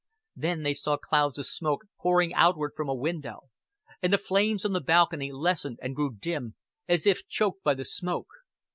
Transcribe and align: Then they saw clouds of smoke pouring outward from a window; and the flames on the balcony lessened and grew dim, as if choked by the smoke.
Then 0.35 0.63
they 0.63 0.73
saw 0.73 0.97
clouds 0.97 1.37
of 1.37 1.45
smoke 1.45 1.85
pouring 1.99 2.33
outward 2.33 2.71
from 2.75 2.89
a 2.89 2.95
window; 2.95 3.41
and 4.01 4.11
the 4.11 4.17
flames 4.17 4.65
on 4.65 4.73
the 4.73 4.81
balcony 4.81 5.31
lessened 5.31 5.77
and 5.79 5.95
grew 5.95 6.15
dim, 6.15 6.55
as 6.87 7.05
if 7.05 7.27
choked 7.27 7.63
by 7.63 7.75
the 7.75 7.85
smoke. 7.85 8.31